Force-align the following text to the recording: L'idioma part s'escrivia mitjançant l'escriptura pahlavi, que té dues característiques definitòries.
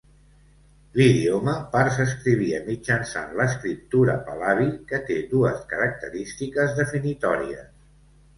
L'idioma 0.99 1.51
part 1.75 1.93
s'escrivia 1.97 2.61
mitjançant 2.69 3.35
l'escriptura 3.41 4.17
pahlavi, 4.31 4.67
que 4.93 5.01
té 5.11 5.19
dues 5.35 5.61
característiques 5.75 6.75
definitòries. 6.83 7.71